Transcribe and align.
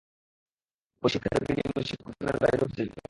ঐ 1.03 1.07
শিক্ষার 1.13 1.41
বিনিময়ে 1.41 1.87
শিক্ষকগণেরও 1.89 2.39
দারিদ্র্য 2.41 2.63
ঘুচে 2.63 2.81
যাবে। 2.81 2.99